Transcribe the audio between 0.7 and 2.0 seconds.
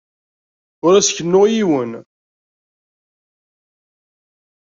Ur as-kennu i yiwen.